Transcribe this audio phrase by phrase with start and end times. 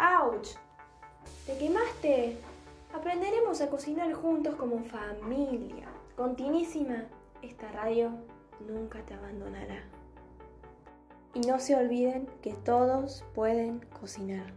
[0.00, 0.56] ¡Auch!
[1.44, 2.38] ¿Te quemaste?
[2.94, 5.88] Aprenderemos a cocinar juntos como familia.
[6.16, 7.04] Continuísima,
[7.42, 8.10] esta radio
[8.66, 9.84] nunca te abandonará.
[11.34, 14.54] Y no se olviden que todos pueden cocinar.